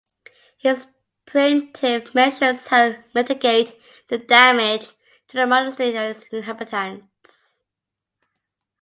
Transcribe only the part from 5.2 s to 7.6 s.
to the monastery and its inhabitants.